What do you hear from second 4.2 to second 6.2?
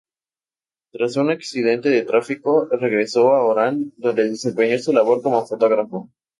desempeñó su labor como fotógrafo.